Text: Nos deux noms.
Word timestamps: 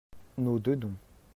Nos 0.39 0.57
deux 0.59 0.73
noms. 0.73 0.95